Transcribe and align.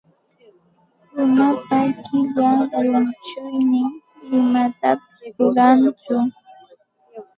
Runapa 1.15 1.79
qilla 2.05 2.49
llunchuynin 2.83 3.89
imatapis 4.37 5.33
rurantsu. 5.39 6.15